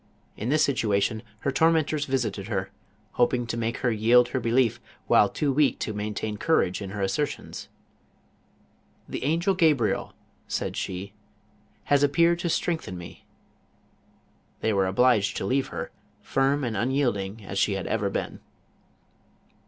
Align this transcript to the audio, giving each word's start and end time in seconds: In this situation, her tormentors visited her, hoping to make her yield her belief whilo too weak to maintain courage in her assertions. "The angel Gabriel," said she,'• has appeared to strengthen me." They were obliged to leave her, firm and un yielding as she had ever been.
In 0.35 0.49
this 0.49 0.63
situation, 0.63 1.21
her 1.41 1.51
tormentors 1.51 2.05
visited 2.05 2.47
her, 2.47 2.71
hoping 3.21 3.45
to 3.45 3.55
make 3.55 3.77
her 3.85 3.91
yield 3.91 4.29
her 4.29 4.39
belief 4.39 4.81
whilo 5.07 5.27
too 5.27 5.53
weak 5.53 5.77
to 5.81 5.93
maintain 5.93 6.37
courage 6.37 6.81
in 6.81 6.89
her 6.89 7.03
assertions. 7.03 7.69
"The 9.07 9.23
angel 9.23 9.53
Gabriel," 9.53 10.13
said 10.47 10.75
she,'• 10.75 11.13
has 11.83 12.01
appeared 12.01 12.39
to 12.39 12.49
strengthen 12.49 12.97
me." 12.97 13.27
They 14.61 14.73
were 14.73 14.87
obliged 14.87 15.37
to 15.37 15.45
leave 15.45 15.67
her, 15.67 15.91
firm 16.23 16.63
and 16.63 16.75
un 16.75 16.89
yielding 16.89 17.45
as 17.45 17.59
she 17.59 17.73
had 17.73 17.85
ever 17.85 18.09
been. 18.09 18.39